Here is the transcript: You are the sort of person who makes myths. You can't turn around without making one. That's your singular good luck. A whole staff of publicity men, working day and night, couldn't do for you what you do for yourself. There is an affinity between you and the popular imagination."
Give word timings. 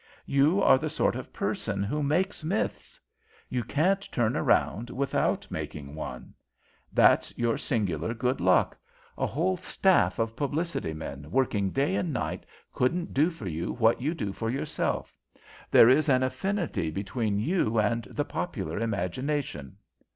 You 0.25 0.63
are 0.63 0.79
the 0.79 0.89
sort 0.89 1.15
of 1.15 1.31
person 1.31 1.83
who 1.83 2.01
makes 2.01 2.43
myths. 2.43 2.99
You 3.49 3.63
can't 3.63 4.01
turn 4.11 4.35
around 4.35 4.89
without 4.89 5.45
making 5.51 5.93
one. 5.93 6.33
That's 6.91 7.31
your 7.37 7.55
singular 7.59 8.15
good 8.15 8.41
luck. 8.41 8.75
A 9.15 9.27
whole 9.27 9.57
staff 9.57 10.17
of 10.17 10.35
publicity 10.35 10.95
men, 10.95 11.29
working 11.29 11.69
day 11.69 11.93
and 11.95 12.11
night, 12.11 12.47
couldn't 12.73 13.13
do 13.13 13.29
for 13.29 13.47
you 13.47 13.73
what 13.73 14.01
you 14.01 14.15
do 14.15 14.33
for 14.33 14.49
yourself. 14.49 15.15
There 15.69 15.87
is 15.87 16.09
an 16.09 16.23
affinity 16.23 16.89
between 16.89 17.37
you 17.37 17.77
and 17.77 18.05
the 18.05 18.25
popular 18.25 18.79
imagination." 18.79 19.77